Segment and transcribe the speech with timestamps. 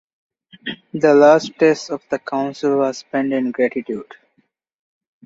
[0.95, 4.11] The last days of the council were spent in gratitude.